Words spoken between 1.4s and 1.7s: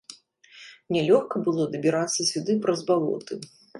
было